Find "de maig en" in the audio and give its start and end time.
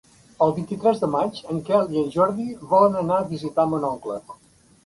1.03-1.59